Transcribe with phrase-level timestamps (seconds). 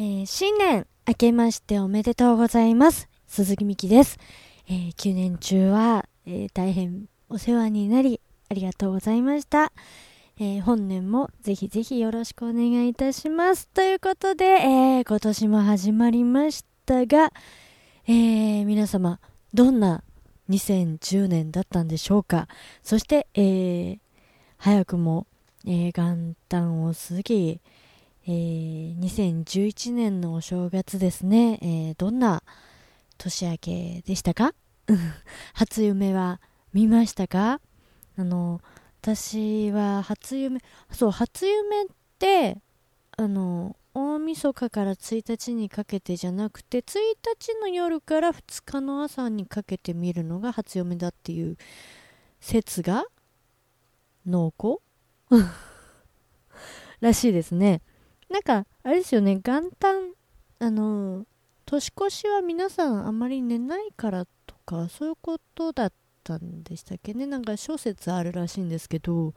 [0.00, 3.08] えー、新年明けましておめでとうございます。
[3.26, 4.16] 鈴木美希です。
[4.68, 9.72] えー、9年中は、えー、大変お世話になり、ありがとうございました。
[10.38, 13.66] えー、本年もぜひぜひよろしくお願いいたします。
[13.70, 17.32] ということで、えー、今年も始まりましたが、
[18.06, 19.18] えー、皆様、
[19.52, 20.04] どんな
[20.48, 22.46] 2010年だったんでしょうか。
[22.84, 23.98] そして、えー、
[24.58, 25.26] 早くも、
[25.66, 27.60] え、元旦を過ぎ、
[28.30, 32.42] えー、2011年のお正月ですね、えー、どんな
[33.16, 34.52] 年明けでしたか？
[35.54, 36.38] 初夢は
[36.74, 37.62] 見ましたか？
[38.18, 38.60] あの、
[39.00, 40.60] 私は初夢、
[40.92, 41.86] そう、初夢っ
[42.18, 42.60] て、
[43.16, 46.98] あの、大晦日から1日にかけてじゃなくて、1
[47.40, 51.56] 日の夜から2日の朝にかけて見るのが初夢だっていう
[52.40, 53.06] 説が
[54.26, 54.82] 濃厚？
[57.00, 57.80] らしいですね。
[58.30, 60.12] なんか、あれですよね、元旦、
[60.58, 61.26] あの、
[61.64, 65.92] 年越しは皆さんあまり寝ないからとか、そういうことだっ
[66.24, 67.26] たんでしたっけね？
[67.26, 69.34] なんか諸説あるらしいんですけど、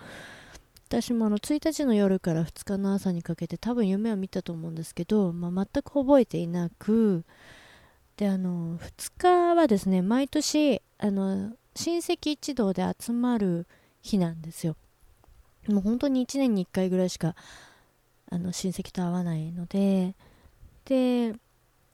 [0.88, 7.23] 私もあの1日の夜から2日の朝にかけて多分夢は見たと思うんですけど、まあ、全く覚えていなく、
[8.17, 13.67] で、あの、2日はですね、毎年、あの、親戚一同で集まる
[14.01, 14.75] 日なんですよ。
[15.67, 17.35] もう本当に1年に1回ぐらいしか
[18.31, 20.15] あの親戚と会わないので。
[20.85, 21.35] で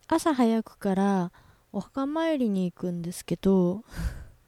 [0.08, 1.32] 朝早くから
[1.74, 3.84] お墓参りに行くんですけど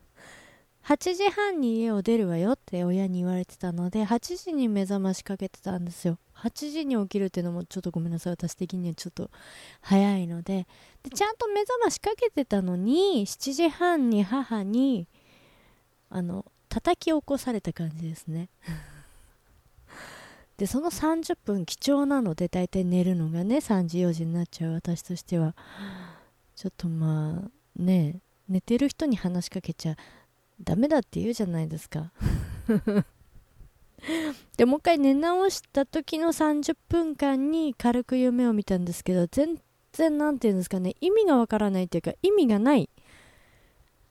[0.86, 6.18] 8時半に家を出るわよって親に言われてたので8時に目覚ましかけてたんですよ。
[6.36, 8.34] 8時に起きるっていうのもちょっとごめんなさい。
[8.34, 9.30] 私的にはちょっと
[9.82, 10.68] 早いので。
[11.04, 15.08] でちゃんと目覚ましかけてたのに7時半に母に
[16.10, 18.50] あの叩き起こされた感じですね。
[20.60, 25.56] でその30分貴重なので大体寝るのがね3時4時になっちゃう私としては。
[26.54, 27.50] ちょっとまあ
[27.82, 29.96] ね寝てる人に話しかけちゃ
[30.62, 32.12] ダメだって言うじゃないですか。
[34.58, 39.62] でもう一回寝直した時の30分間に軽く夢を見たんですけど全
[39.94, 42.90] 然何て言うんですかね意味がわからないっていうか意味がない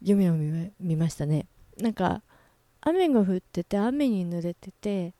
[0.00, 0.34] 夢を
[0.80, 1.46] 見ましたね。
[1.76, 2.22] なんか
[2.80, 5.12] 雨が降ってて雨に濡れてて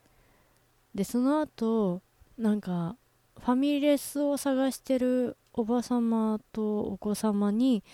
[0.98, 2.02] でその後
[2.36, 2.96] なんか
[3.38, 7.84] ファミレスを探してるおばさまとお子様に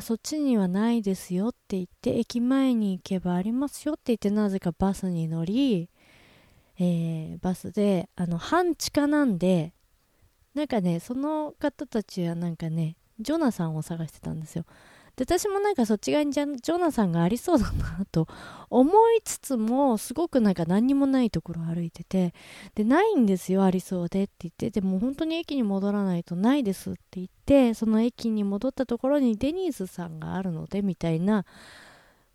[0.00, 5.90] そっちにはないですよって言って駅前に行けばありますよって言ってなぜかバスに乗り、
[6.78, 9.74] えー、バスであの半地下なんで
[10.54, 14.64] なんかねその方たちはなんかねジョナサンを探してたんですよ。
[15.16, 18.26] で私もなんかそっち側にジョナサンがありそうだなと
[18.68, 22.34] 思いつつもすごくなんか何にもないところを歩いてて
[22.74, 24.70] でないんですよありそうでって言って。
[24.70, 31.44] でも本当に駅に戻らないとないですって言ってその駅に戻ったところにデニーズさんがあるのでみたいな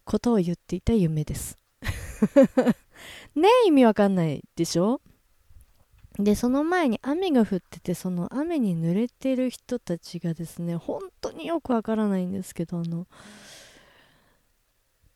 [0.06, 1.58] ことを言っていた夢です。
[3.36, 5.02] ね意味わかんないでしょ？
[6.20, 13.08] で、その前に雨が降ってて、その雨に濡れてる人たちがですね、本当によくわからないんですけど、あの、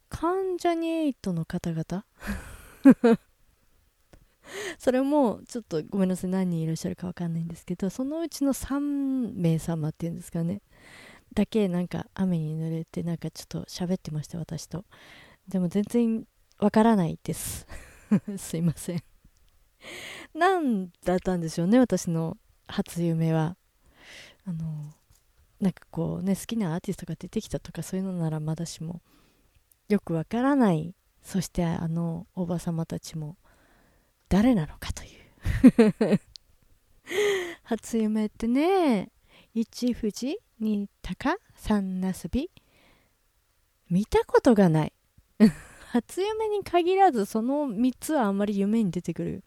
[0.10, 2.06] 関ジャニエイトの方々？
[4.80, 10.62] それもちょっとごめんなさい何人いらっしゃるかわかんないんですけどそのうちの3名様っていうんですかね。
[11.34, 14.86] だけなんか雨に濡れてなんかちょっと喋ってました私と。
[15.48, 16.28] でも全然
[16.60, 17.66] わからないです。
[18.38, 19.13] すいません。
[20.34, 23.58] 何だったんでしょうね私の初夢は。
[24.46, 24.94] あの
[25.62, 29.02] なんかこうね好きなアーティストが出てきたとかそういうのならまだしも
[29.88, 30.96] よくわからない。
[31.22, 33.38] そしてあのおばさまたちも
[34.28, 36.20] 誰なのかという。
[37.64, 39.10] 初夢ってね
[39.54, 42.50] 一富士二鷹三なすび。
[43.90, 44.94] 見たことがない。
[45.94, 49.44] 初夢に限らずその3つはあんまり夢に出てくる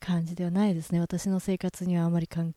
[0.00, 0.98] 感じではないですね。
[0.98, 2.56] 私の生活にはあまり関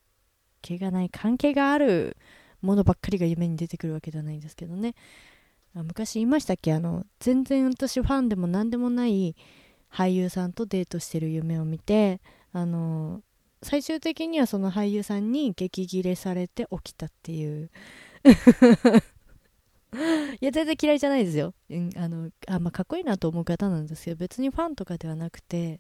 [0.64, 2.18] 係がない関係がある
[2.64, 4.96] ものばっかりが夢に出てくるわけではないんですけどね。
[5.76, 6.74] 昔言いましたっけ？
[6.74, 9.36] あの全然私ファンでも何でもない
[9.92, 12.20] 俳優さんとデートしてる夢を見て
[12.52, 13.22] あの
[13.62, 17.70] 最終的にはその俳優さんに激ギレされて起きたっていう。
[20.42, 25.80] いや全然嫌いじゃないですよ、うん、あのあ、まあ、かっこいいなと思う方なんですけど別にファンとかではなくて。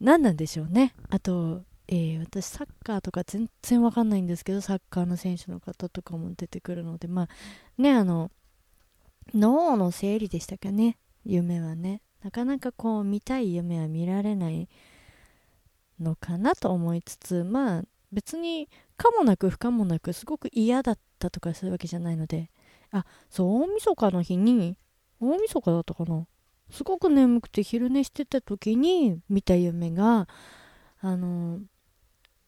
[0.00, 0.94] 何なんでしょうね。
[1.10, 7.08] あと、えー、私サッカーとか全然わかんないんですけどサッカーの選手の方とかも出てくるので。
[7.08, 7.28] まあ
[7.80, 8.30] ねあの
[9.34, 10.98] 脳の整理でしたかね。
[11.24, 12.00] 夢はね。
[12.22, 14.68] なかなかこう見たい夢は見られない
[16.00, 22.50] のかなと思いつつまあ別に可もなく不可もなくすごく嫌だったとかするわけじゃないので。
[22.90, 24.76] あそう大晦日の日に
[25.20, 26.26] 大晦日だったかな。
[26.70, 30.28] すごく眠くて昼寝してた時に見た夢が
[31.00, 31.60] あの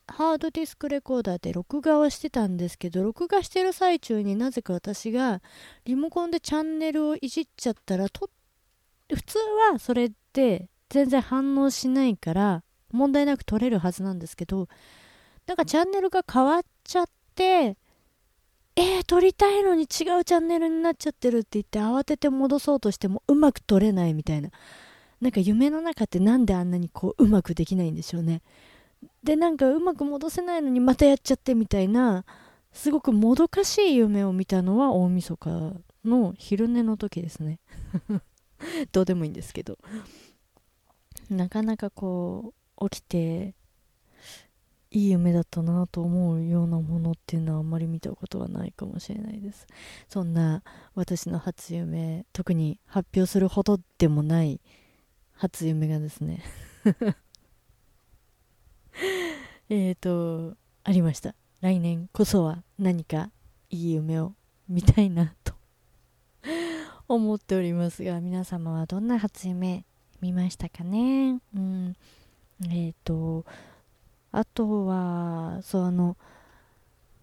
[0.06, 5.40] ハードディスクレコーダーで録画をしてたんですけど録画してる最中になぜか私が
[5.84, 8.28] リモコンでチャンネルをいじっちゃったらと
[9.08, 9.38] 普通
[9.70, 14.68] はそれって全然反応しないから問題なく撮れるはずなんですけど
[15.46, 17.76] なんかチャンネルが変わっちゃって
[18.76, 24.50] えー、撮りたいのに違うチャンネルになっちゃってるって言って慌てて戻そうとしてもうまく撮れないみたいな。
[25.20, 28.42] なんか夢の中ってなんであんなにこううまくできないんでしょうね。
[29.22, 32.24] でなんかうまく戻せないのにまたやっちゃってみたいな
[32.72, 35.74] すごくもどかしい夢を見たのは大晦日
[36.04, 37.60] の昼寝の時ですね。
[38.92, 39.78] どうでもいいんですけど。
[41.28, 43.54] なかなかこう起きて
[44.92, 49.66] いい夢だったなと思うようなものっていうのはあんまり見たことはないかもしれないです。
[50.08, 50.62] そんな
[50.94, 54.60] 私の初夢特に発表するほどでもない
[55.32, 56.42] 初夢がですね。
[59.68, 61.36] えっとありました。
[61.60, 63.30] 来年こそは何か
[63.68, 64.34] いい夢を
[64.68, 65.54] 見たいなと
[67.06, 69.84] 思っておりますが皆様はどんな初夢
[70.20, 71.40] 見ましたかね？
[71.54, 71.96] うん。
[72.64, 73.44] えっ、ー、と
[74.32, 76.16] あとはそうあの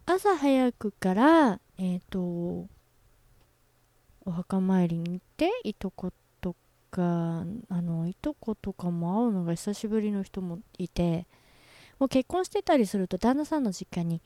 [0.06, 2.68] 朝早くからえっ、ー、と
[4.25, 6.12] お墓参りに行っていとこ
[6.42, 6.56] と
[6.92, 11.27] かあのいとことかも会うのが久しぶりの人もいて
[12.00, 14.21] もう結婚してたりすると旦那さんの実家に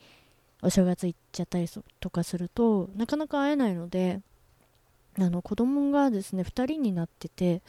[0.63, 1.67] お正月行っちゃったり
[1.99, 4.21] とかするとなかなか会えないので
[5.19, 7.61] あの子供がですね2人になってて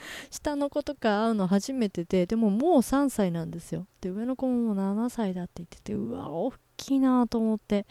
[0.30, 3.86] 下の子とか会うの初めてででももう3歳なんですよ。
[4.00, 7.86] で上の子ももう7歳だって言っててうわ大きいなと思って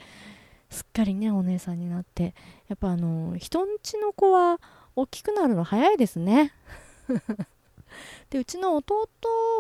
[0.70, 2.34] すっかりねお姉さんになって。
[2.68, 4.60] やっぱあの人んちの子は
[4.96, 6.54] 大きくなるの早いですね。
[8.30, 9.08] でうちの弟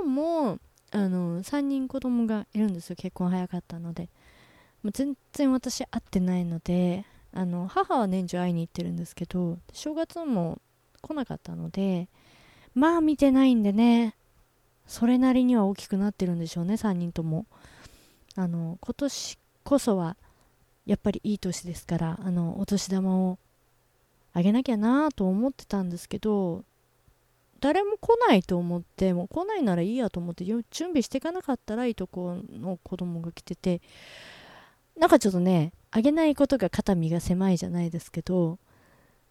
[0.06, 0.60] も
[0.92, 2.96] あの3人子供がいるんですよ。
[2.96, 4.10] 結婚早かったので。
[4.84, 10.62] もう全然私会ってないのであの母は年中会いに行ってるんですけど正月も
[11.02, 12.08] 来なかったので
[12.78, 14.14] まあ見てないんでね。
[14.86, 17.48] それなりには大きくなってるんでしょうね3人とも。
[18.36, 20.16] あの今年こそは
[20.86, 23.40] やっぱりいい年ですからあのお年玉を
[24.34, 26.64] あげなきゃなと思ってたんですけど
[27.60, 33.82] 誰も来ないと思ってもう来ないならいいやと思って準備していかなかったらいいとこの子供が来てて
[34.96, 38.60] なんかちょっとねあげないことが肩身が狭いじゃないですけど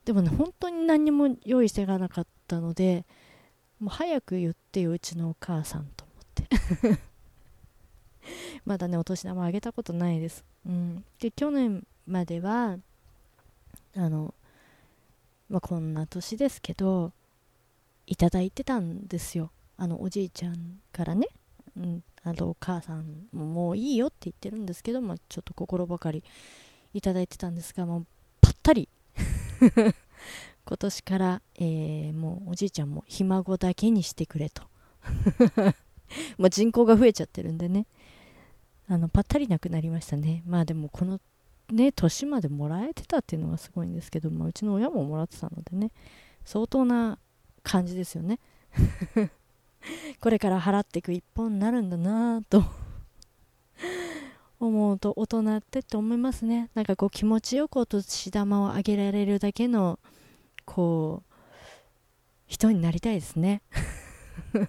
[0.05, 3.05] でもね本当に何にも用意していかなかったので
[3.81, 7.01] もう早く言ってようちのお母さんと思って。
[8.65, 12.77] まだねお年玉あげたことないです、うん、で去年までは
[13.95, 14.35] あの
[15.49, 17.13] まあこんな年ですけど
[18.07, 19.51] いただいてたんですよ。
[19.79, 21.29] あのおじいちゃんからね、
[21.77, 26.25] うん、あとお母さんももういいよって言ってるんですけど、まあ、ちょっと心ばかり
[26.95, 28.07] いただいてたんですがもう
[28.41, 28.89] ぱったり。
[30.69, 34.65] 今年から、えー、もうおじいちゃんもひ孫だけにしてくれと。
[36.39, 37.87] もう人口が増えちゃってるんでね。
[38.89, 40.43] あのぱったりなくなりましたね。
[40.45, 41.21] まあでもこの
[41.71, 45.93] ね年までもらえてたっていうのがすごいんですけど、まあ、うちの親ももらってたのでね。
[46.45, 47.19] 相当な
[47.63, 48.41] 感じですよね。
[50.21, 52.65] これから払っていく一本になるんだなぁと。
[54.59, 56.71] 思うと大人ってって思いますね。
[56.75, 59.99] なんかこう気持ちよくお年玉をあげられるだけの
[60.67, 61.35] こう
[62.47, 63.63] 人になりたいですね。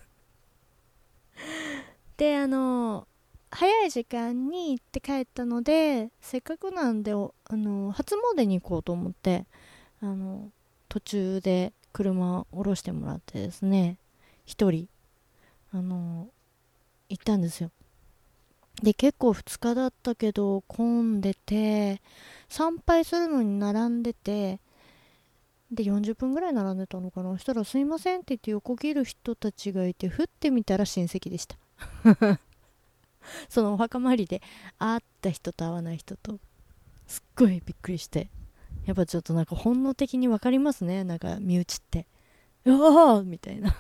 [2.16, 3.08] であの
[3.52, 7.16] 早い時間に行って帰ったのでせっかくなんであ
[7.56, 9.46] の初詣に行こうと思って
[10.02, 10.52] あの
[10.90, 13.98] 途中で車を降ろしてもらってですね
[14.48, 14.90] 1人
[15.72, 16.30] あの
[17.10, 17.72] 行ったんですよ。
[18.84, 22.02] で結構2日だったけど混んでて
[22.48, 24.60] 参拝するのに並んでて
[25.72, 27.32] で40分ぐらい並んでたのかな。
[27.34, 31.58] そしたら「すいません」って言って横切る人たちがいて振ってみたら親戚でした。
[33.50, 34.42] そのお墓参りで
[34.80, 36.40] 会った人と会わない人と
[37.06, 38.30] すっごいびっくりして。
[38.86, 41.04] やっぱちょっとなんか本能的に分かりますね。
[41.04, 42.08] なんか身内って。
[42.64, 43.76] うわーみたいな。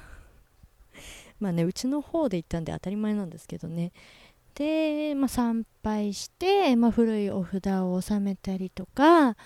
[1.39, 3.93] まあねうちの方で行ったんで当たり前なんですけどね。
[4.57, 9.37] で、まあ、参拝して、まあ、古いお札を納めたりとか、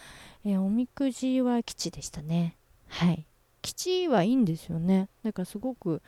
[0.46, 2.58] えー、おみくじは吉でしたね。
[2.88, 3.26] はい。
[3.62, 5.10] 吉はいいんですよね。
[5.24, 6.02] だからすごく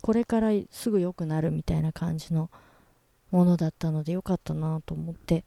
[0.00, 2.50] これからすぐ良くなるみたいな感じの
[3.30, 5.44] ものだったのでよかったなと思って。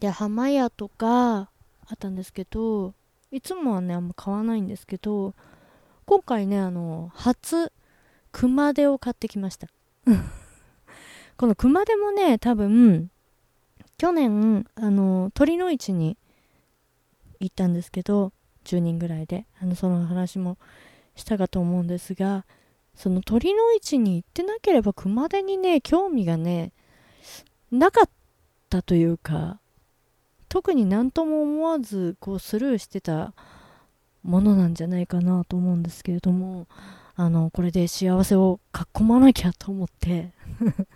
[0.00, 1.48] で浜屋とか
[1.88, 2.94] あったんですけど
[3.30, 5.34] いつもはねあんま買わないんですけど
[6.04, 7.72] 今回ねあの初
[8.32, 9.68] 熊手を買ってきました。
[11.36, 13.10] この熊手もね多分
[13.98, 16.16] 去年あの鳥の市に
[17.40, 18.32] 行ったんですけど
[18.64, 20.58] 10人ぐらいであのその話も
[21.14, 22.44] したかと思うんですが
[22.94, 26.72] その鳥の市に行ってなければ熊手にね興味がね
[27.70, 28.10] なかっ
[28.70, 29.60] たというか
[30.48, 33.32] 特に何とも思わずこうスルーしてた
[34.22, 36.66] ものなんじゃないかなと思うんですけれども
[37.14, 38.60] あのこれで幸せを
[38.98, 40.32] 囲まなきゃと思って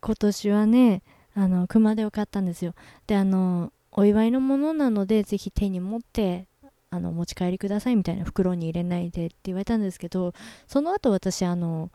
[0.00, 1.02] 今年はね
[1.34, 2.74] あの熊手を買ったんですよ。
[3.06, 6.46] であのお祝いのものなのでぜひ手に持って
[6.90, 10.34] あの持ち帰りくださいみたいな袋に入れないでって言われたんですけど
[10.66, 11.90] その後私あの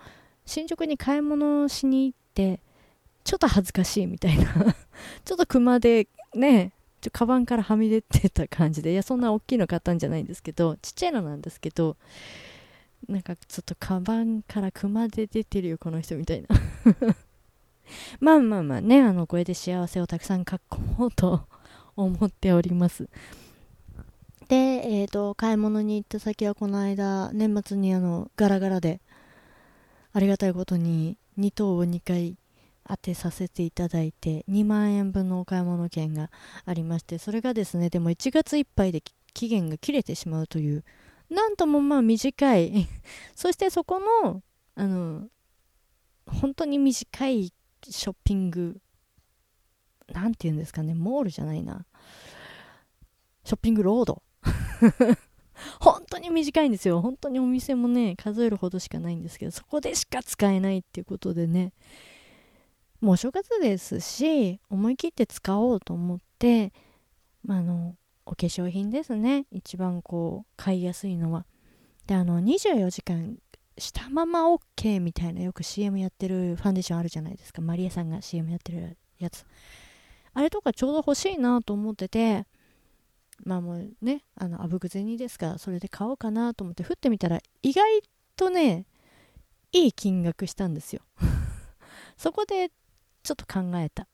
[0.46, 2.62] 新宿に買い物しに行って
[3.24, 4.76] ちょっと恥ずかしいみたいな
[5.26, 11.98] ちょっと熊でねちょカバンからはみ出てた感じでいやそんな大きいの買ったんじゃないんですけどちっちゃいのなんですけど
[13.08, 16.48] なんかちょっとカバンから熊で出てるよこの人みたいな。
[18.20, 20.46] まあまあまあねあのこれで幸せをたくさん囲
[20.98, 21.48] もうと
[22.06, 23.10] 思っております。
[24.48, 29.02] で、えーと、買い物に行った先はこの間年末にあのガラガラで
[30.14, 32.38] ありがたいことに2等を2回
[32.88, 36.30] 当てさせていただいて2万円分のお買い物券が
[36.66, 40.86] ありましてそれがですねでも1月いっぱいで期限が切れてしまうという
[41.30, 42.88] なんともまあ短い。
[43.36, 44.42] そしてそこの
[44.76, 45.28] あの
[46.26, 47.54] 本当に短い
[47.88, 48.80] ショッピング
[50.10, 51.86] なんて言うんですかねモールじゃないな。
[53.48, 54.22] ショッピングロード
[55.80, 57.02] 本当に短いんですよ。
[57.02, 61.72] 本当にお店もね、数えるほどしかないんですけど、そこでしか使えないっていうことでね、
[63.00, 66.74] もうお正月ですし、思い切って使おうと思って、
[67.42, 69.46] まあの、お化粧品ですね。
[69.50, 71.46] 一番こう、買いやすいのは。
[72.06, 73.38] で、あの、24時間
[73.78, 77.62] したまま OK みたいなよく CM やってるファンデーションあるじゃないですか。
[77.62, 79.46] マリエさんが CM やってるやつ。
[80.34, 82.46] あれとかちょうど欲しいなと思ってて、
[83.48, 88.04] まあもうね、あの、あぶく銭ですから、それで買おうかなと思って振ってみたら、意外
[88.36, 88.86] とね、
[89.72, 91.02] いい金額したんですよ。
[92.18, 92.72] そこで、
[93.24, 94.06] ちょっと考えた。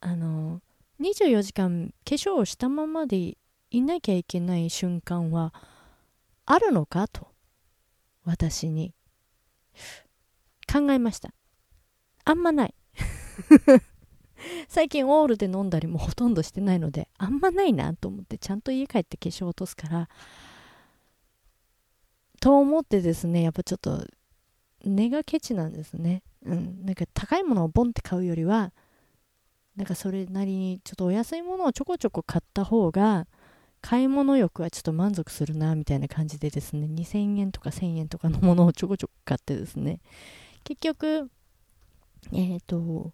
[0.00, 0.62] あの、
[1.00, 3.36] 24時間化粧をしたままで
[3.70, 5.52] いなきゃいけない瞬間は、
[6.46, 7.28] あるのかと、
[8.24, 8.94] 私に。
[10.72, 11.34] 考えました。
[12.24, 12.74] あんまない。
[14.68, 20.08] 最近オールで飲んだりもほとんどしてないので、あんまないなと思って、ちゃんと家帰って化粧落とすから、
[22.40, 24.04] と思ってですね、やっぱちょっと、
[24.84, 26.22] 値がケチなんですね。
[26.44, 26.84] うん。
[26.84, 28.72] なんか高いものをボンって買うよりは、
[29.76, 33.26] なんかそれなりにちょっとお安いものをちょこちょこ買った方が、
[33.80, 40.00] 買い物欲はちょっと満足するな、みたいな感じでですね、2000円とか1000円とかのものをちょこちょこ買ってですね、
[40.64, 41.30] 結局、
[42.32, 43.12] えっ、ー、と、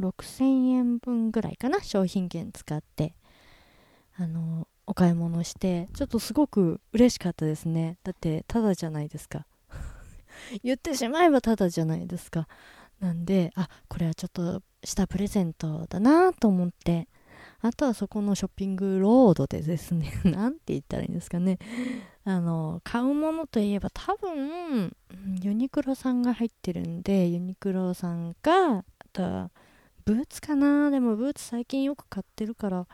[0.00, 3.14] 6000円分ぐらいかな商品券使って。
[4.18, 7.98] あのお買い物してちょっとすごく嬉しかったですね。
[8.04, 9.46] だってただじゃないですか。
[10.62, 12.48] 言ってしまえばただじゃないですか。
[13.00, 17.08] なんであこれはちょっとしたプレゼントだなと思って。
[17.60, 20.12] あとはそこのショッピングロードでですね。
[20.24, 21.58] なんて言ったらいいんですかね。
[22.24, 24.94] あの買うものといえば多分
[25.42, 29.50] ユニクロさんが入ってるんでユニクロさんかあとは
[30.06, 30.90] ブーツかな？
[30.90, 32.80] でもブーツ最近よく買ってるから。
[32.80, 32.86] う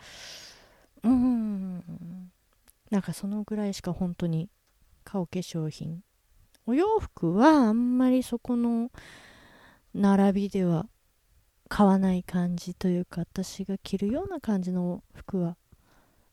[1.04, 2.32] ーん。
[2.90, 4.48] なんかそのぐらいしか本当に
[5.04, 6.02] 買う化粧品。
[6.66, 8.90] お洋服はあんまりそこの
[9.94, 10.86] 並びでは
[11.68, 15.56] 買わない感じというか私が着るような感じの服は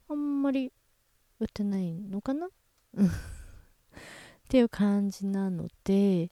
[0.09, 0.71] あんまり
[1.41, 2.47] 売ってないのかな？
[2.47, 2.49] っ
[4.47, 6.31] ていう感じなので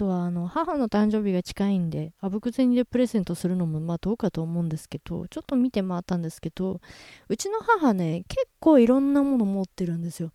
[0.00, 6.80] とはあの母の誕生日が近いんであぶく銭でプレゼントするのもまあどうかと思うんですけどちょっと見て回ったんですけど
[7.28, 10.32] うちの母ね結構いろんなもの持ってるんですよ。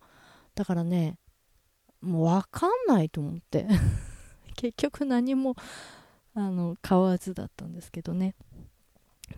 [0.54, 1.18] だからね
[2.00, 3.66] もうわかんないと思って。
[4.56, 5.56] 結局何も
[6.36, 8.36] あの買わずだったんですけどね。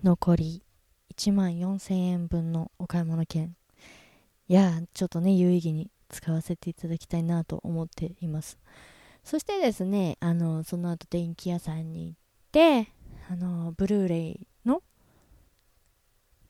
[0.03, 0.61] 残り
[1.15, 3.55] 1万4000円分のお買い物券。
[4.49, 8.57] いやちょっとね有意義に使わせていただきたいなと思っています。
[9.27, 12.17] そしてですね、あの、その後電気屋さんに行っ
[12.53, 12.93] て、
[13.29, 14.81] あの、ブルーレイの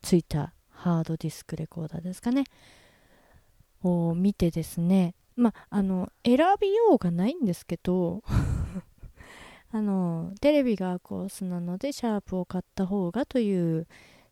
[0.04, 2.44] ついたハードディスクレコーダーですかね、
[3.82, 8.22] を見てですね、まあ、の、選びようがないんですけど、
[9.74, 13.86] あのテレビがコースなのでシャープを買った方がという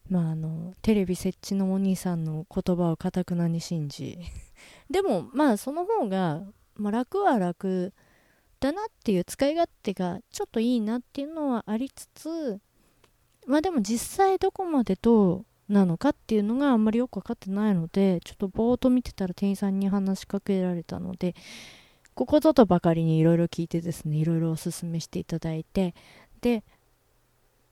[0.10, 4.18] まああのテレビ設置のお兄さんの言葉をかたくなに信じ。
[4.90, 6.44] でもまあその方が、
[6.76, 7.94] まあ、楽は楽
[8.66, 12.60] だなっていう使い勝手がちょっといいなっていうのはありつつ
[13.46, 21.36] まあでも実際どこまでどうなのかっていうのがあんまりよく分かってないのでちょっとぼーっと見てたら店員さんに話しかけられたので
[22.16, 25.94] ここぞとばかりにいろいろ聞いてですねいろいろおすすめしていただいて
[26.42, 26.64] で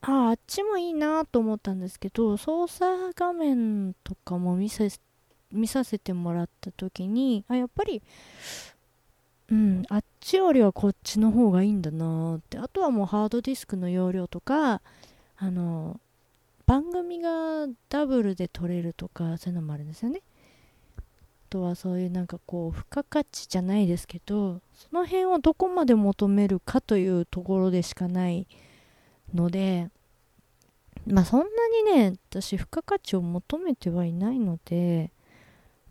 [0.02, 4.90] ああっちもいいなと思ったんですけど操作画面とかも見せ
[5.50, 8.02] 見させてもらった時にあやっぱり
[9.50, 12.58] うんあっちよりはこっちの方がいいんだなって。
[12.58, 14.80] あとはもうハードディスクの容量とか
[15.36, 16.00] あの
[16.66, 20.22] 番組がダブルで撮れるとかそういうのもあるんですよね。
[20.98, 21.02] あ
[21.50, 28.48] とはそういうなんかこう付加価値じゃないですけどその辺をどこまで求めるかというところでしかない
[29.32, 29.90] ので
[31.06, 31.46] まあそんな
[31.92, 35.12] にね私付加価値を求めてはいないので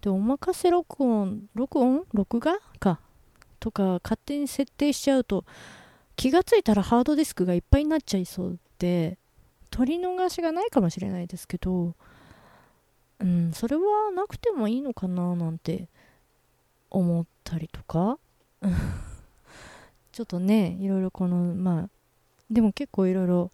[0.01, 2.03] でお任せ録音録音？
[2.13, 2.57] 録画？
[2.79, 2.99] か。
[3.63, 5.45] とか勝手に設定しちゃうと
[6.17, 9.17] 気がついたらハードディスクがいっぱいになっちゃいそうで
[9.69, 11.95] 取り逃しがないかもしれないですけど
[13.19, 15.87] うんそれはなくてもいいのかななんて
[16.89, 18.19] 思ったりとか。
[20.11, 21.89] ちょっとねいろいろこのまあ
[22.51, 23.51] でも結構いろいろ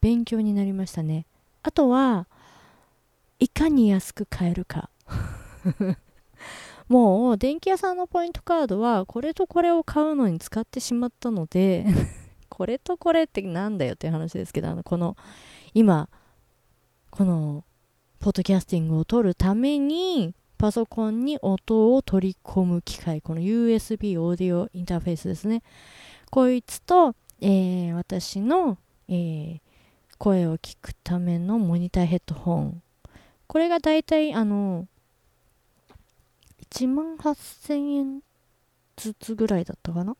[0.00, 1.26] 勉強になりましたね。
[1.64, 2.28] あとは
[3.40, 4.90] いかに安く買えるか。
[6.88, 11.84] もう電気屋さんのポイントカードはこれとこれを買うのに使ってしまったので
[12.48, 15.16] これとこれってなんだよっていう話ですけどあのこの
[15.74, 16.08] 今
[17.10, 17.64] この
[18.20, 25.62] ポッドキャスティングを撮るためにパソコンに音を取り込む機械この USB オーディオインターフェースですね。
[26.30, 28.78] こいつと、えー、私の、
[29.08, 29.60] えー、
[30.18, 32.82] 声を聞くためのモニターヘッドホン。
[33.46, 34.88] これがだいたいあの
[36.76, 38.20] 1万8000円
[38.96, 40.14] ずつぐらいだったかな？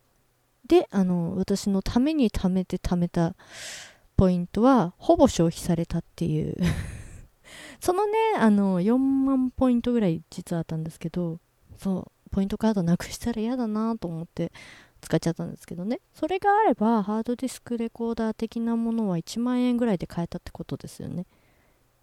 [0.67, 3.35] で、あの、私のために貯めて貯めた
[4.15, 6.55] ポイントは、ほぼ消費されたっていう
[7.79, 11.39] そのね、あの、4万ポイントぐらい実はあったんですけど、
[11.77, 14.51] そう、ポイントカードなくしたら嫌だなと思って
[15.01, 16.01] 使っちゃったんですけどね。
[16.15, 21.27] それがあれば、ハードディスクレコーダー的なものは1万円ぐらいで買えたってことですよね。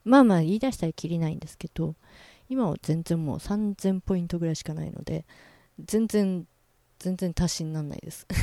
[0.05, 1.97] まあまあ言い出したらきりないんですけど、
[2.49, 5.25] 今は全然もう3000ポイントぐらいしかないので
[5.79, 6.47] 全然
[6.99, 8.27] 全然足しにならないです。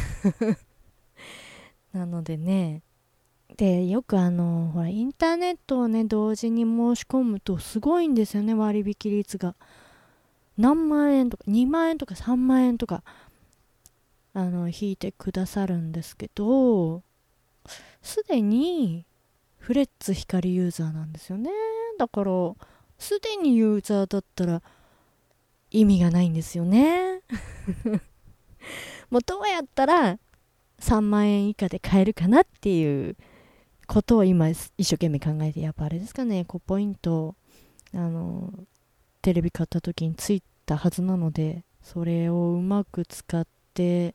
[1.93, 2.81] なのでね
[3.57, 9.55] でよくあのほらインターネットをね同時に申し込むとすごいんですよね割引率が。
[10.57, 13.03] 何万円とか2万円とか3万円とか
[14.33, 17.03] あの引いてくださるんですけど
[18.01, 19.05] すでに
[19.57, 21.51] フレッツ光ユーザーなんですよね。
[21.97, 22.31] だから
[23.01, 24.61] すでにユーザーだったら
[25.71, 27.21] 意味がないんですよね。
[29.09, 30.19] もうどうやったら
[30.79, 33.17] 3万円以下で買えるかなっていう
[33.87, 36.45] ことを今一生懸命考えてやっぱあれですかね。
[36.47, 37.35] 5ポイント
[37.91, 38.53] あの
[39.23, 44.13] テレビ買った時についたはずなのでそれをうまく使って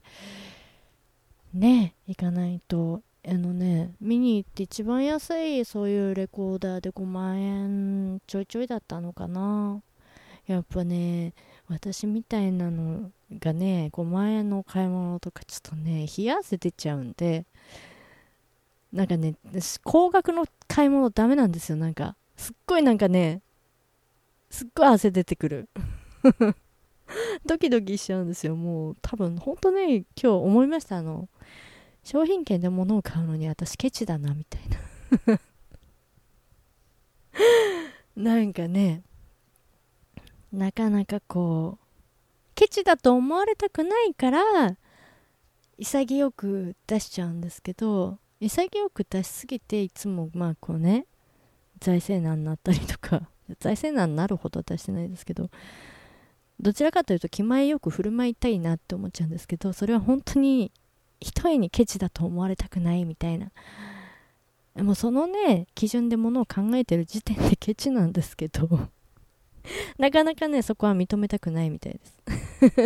[1.53, 9.83] ねいかないとあのね、見に行って一番安いそういうレコーダーで5万円ちょいちょいだったのかな。
[10.47, 11.33] やっぱね、
[11.69, 13.11] 私みたいなの
[13.41, 17.45] がね、5万円の買い物とかちょっとね、冷や汗出ちゃうんで、
[18.93, 19.35] なんかね、
[19.83, 22.15] 高額の買い物ダメなんですよ、なんか。
[22.37, 23.43] すっごいなんかね、
[24.51, 25.69] すっごい汗出てくる。
[27.45, 31.29] ドキドキしちゃうんですよ、もう多分、本当ね、今日思いました、あの、
[32.07, 34.63] 商品券で物を買うのに私ケチだなみたい
[35.27, 35.41] な。
[38.15, 39.03] なんかね
[40.53, 41.87] なかなかこう
[42.55, 44.77] ケチだと思われたくないから
[45.79, 51.07] 潔く出しちゃうんですけど潔く出しすぎていつもまあこうね
[51.81, 55.51] 財政難になったりとか 財政難になるほど出してないですけど
[56.61, 60.71] どちらかというと気前よく振る舞いたいなって思っちゃうんですけどそれは本当に
[61.21, 63.51] 一重にケチだと思われたくないみたいな。
[64.77, 68.89] もうそのね基準でものを考えてる時点でケチなんですけど。
[69.99, 72.17] なかなかねそこは認めたくないみたいです。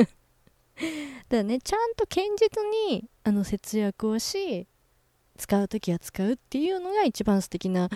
[0.00, 4.66] だからねちゃんと堅実にあの節約をし
[5.36, 7.88] 使う時は使うっていうのが一番素敵な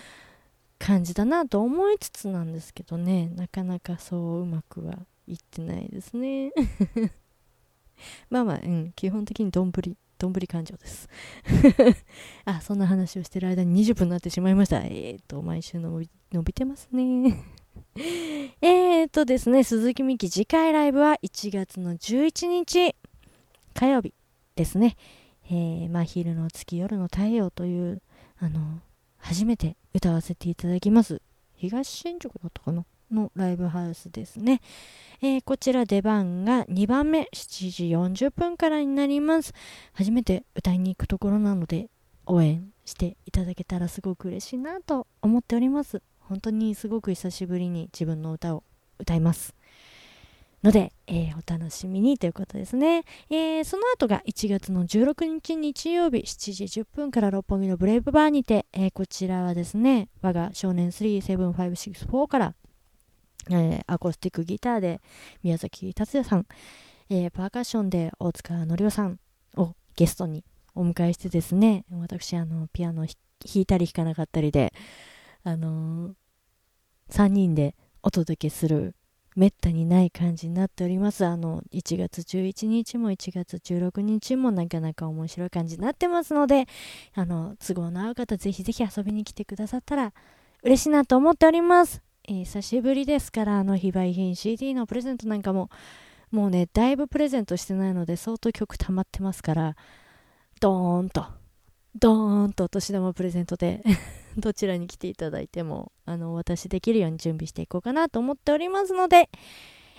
[0.78, 3.28] 感じだなと思いつつなんですけどね。
[3.34, 6.52] なかなかそううまくはいってないですね。
[8.28, 9.72] まあまあうん基本的にどん
[10.24, 11.06] どんぶり感情です。
[12.46, 14.78] あそんな話をしてる間に20分になってしまいました。
[14.78, 17.44] えっ、と毎週伸び伸びてますね。
[18.62, 22.96] えっとですね鈴木美希次回ライブは1月の11日
[23.74, 24.14] 火曜日
[24.56, 24.96] ですね。
[25.50, 28.00] えー、真昼の月夜の太陽という
[28.38, 28.80] あの
[29.18, 31.20] 初めて歌わせていただきます。
[31.52, 32.86] 東新宿だったかな？
[33.14, 34.60] のライブハウスですね、
[35.22, 39.54] えー、こちら出番が2番目7時40分からになります。
[39.92, 41.88] 初めて歌いに行くところなので
[42.26, 46.02] 応援していただけたらすごく嬉しいなと思っております。
[46.20, 48.64] 本当にすごく久しぶりに自分の歌を
[48.98, 49.54] 歌います。
[50.64, 62.54] ので、えー、お楽しみにということですね、えー、その後が1月の16日日曜日7時10分から六本木のブレイブバーにて、えー、こちらはですね我が少年37564から
[63.50, 65.00] えー、アコースティックギターで
[65.42, 66.46] 宮崎達也さん、
[67.10, 69.18] えー、パーカッションで大塚典夫さん
[69.56, 73.16] をゲストにお迎えしてですね、私、あの、ピアノ弾
[73.54, 74.72] いたり弾かなかったりで、
[75.44, 76.14] あのー、
[77.10, 78.96] 3人でお届けする
[79.36, 81.26] めったにない感じになっております。
[81.26, 86.66] あの、1月11日も1月16日もなかなか面白い感じになってますので、
[87.14, 90.12] あの、都合の合う方、ぜひぜひ遊びに来てくださったら
[90.62, 92.03] 嬉しいなと思っております。
[92.26, 95.70] えー、久しぶりですから、あの、非売品 CD のプレゼントなんかも、
[96.30, 99.76] もうね、だいぶプレゼントしてないので、相当曲溜まってますから、
[100.60, 101.26] ドーンと、
[101.94, 103.82] ドーンとお年玉プレゼントで
[104.36, 109.28] どちらに来ていただいても、あの、お渡しできるように準備していこうかなと思っておりますので、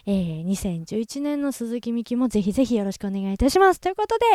[0.07, 3.79] えー、2011年の鈴木美希もぜひぜひよろしくお願いいたします。
[3.79, 4.25] ということで、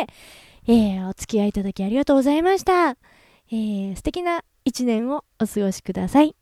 [0.67, 2.89] えー、お付き合いいただきありがとうございました。
[2.89, 6.40] えー、素敵な一年をお過ごしください。